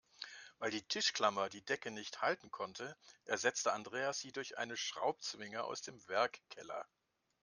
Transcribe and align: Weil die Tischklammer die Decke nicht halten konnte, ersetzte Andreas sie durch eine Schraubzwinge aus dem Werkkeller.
Weil 0.57 0.71
die 0.71 0.81
Tischklammer 0.81 1.47
die 1.49 1.63
Decke 1.63 1.91
nicht 1.91 2.23
halten 2.23 2.49
konnte, 2.49 2.97
ersetzte 3.25 3.71
Andreas 3.71 4.17
sie 4.17 4.31
durch 4.31 4.57
eine 4.57 4.75
Schraubzwinge 4.75 5.63
aus 5.63 5.83
dem 5.83 6.01
Werkkeller. 6.07 6.87